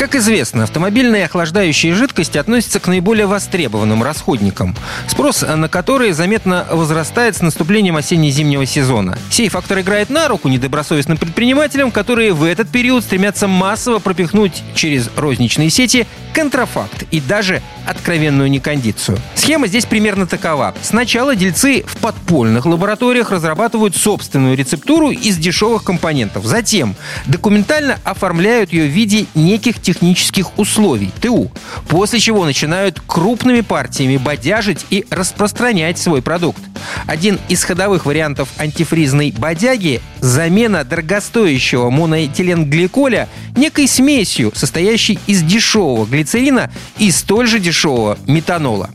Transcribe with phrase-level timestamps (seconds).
[0.00, 4.74] Как известно, автомобильные охлаждающие жидкости относятся к наиболее востребованным расходникам,
[5.06, 9.18] спрос на которые заметно возрастает с наступлением осенне-зимнего сезона.
[9.30, 15.10] Сей фактор играет на руку недобросовестным предпринимателям, которые в этот период стремятся массово пропихнуть через
[15.16, 19.18] розничные сети контрафакт и даже откровенную некондицию.
[19.34, 20.74] Схема здесь примерно такова.
[20.80, 26.44] Сначала дельцы в подпольных лабораториях разрабатывают собственную рецептуру из дешевых компонентов.
[26.46, 26.94] Затем
[27.26, 31.50] документально оформляют ее в виде неких технических условий, ТУ,
[31.88, 36.60] после чего начинают крупными партиями бодяжить и распространять свой продукт.
[37.06, 46.70] Один из ходовых вариантов антифризной бодяги– замена дорогостоящего моноэтиленгликоля некой смесью, состоящей из дешевого глицерина
[46.98, 48.90] и столь же дешевого метанола.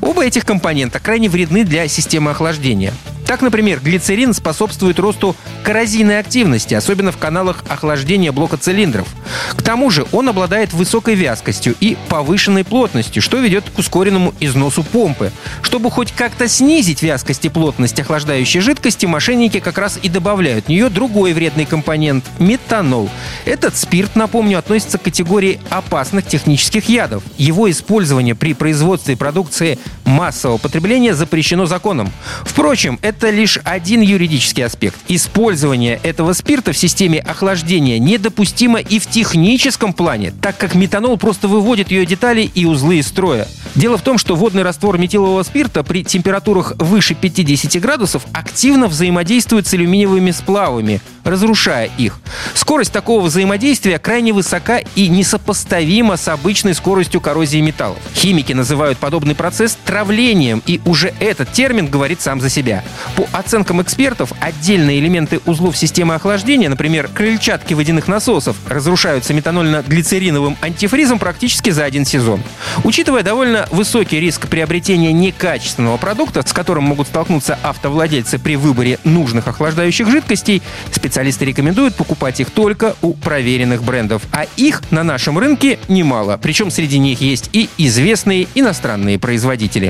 [0.00, 2.92] Оба этих компонента крайне вредны для системы охлаждения.
[3.30, 9.06] Так, например, глицерин способствует росту коррозийной активности, особенно в каналах охлаждения блока цилиндров.
[9.54, 14.82] К тому же он обладает высокой вязкостью и повышенной плотностью, что ведет к ускоренному износу
[14.82, 15.30] помпы.
[15.62, 20.68] Чтобы хоть как-то снизить вязкость и плотность охлаждающей жидкости, мошенники как раз и добавляют в
[20.68, 23.08] нее другой вредный компонент– метанол.
[23.44, 27.22] Этот спирт, напомню, относится к категории опасных технических ядов.
[27.38, 29.78] Его использование при производстве продукции
[30.10, 32.12] массового потребления запрещено законом.
[32.44, 34.96] Впрочем, это лишь один юридический аспект.
[35.08, 41.48] Использование этого спирта в системе охлаждения недопустимо и в техническом плане, так как метанол просто
[41.48, 43.46] выводит ее детали и узлы из строя.
[43.74, 49.66] Дело в том, что водный раствор метилового спирта при температурах выше 50 градусов активно взаимодействует
[49.66, 52.20] с алюминиевыми сплавами, разрушая их.
[52.54, 57.98] Скорость такого взаимодействия крайне высока и несопоставима с обычной скоростью коррозии металлов.
[58.14, 62.82] Химики называют подобный процесс травлением, и уже этот термин говорит сам за себя.
[63.16, 71.18] По оценкам экспертов, отдельные элементы узлов системы охлаждения, например, крыльчатки водяных насосов, разрушаются метанольно-глицериновым антифризом
[71.18, 72.42] практически за один сезон.
[72.82, 79.48] Учитывая довольно высокий риск приобретения некачественного продукта, с которым могут столкнуться автовладельцы при выборе нужных
[79.48, 84.22] охлаждающих жидкостей, специалисты рекомендуют покупать их только у проверенных брендов.
[84.32, 86.38] А их на нашем рынке немало.
[86.40, 89.89] Причем среди них есть и известные иностранные производители.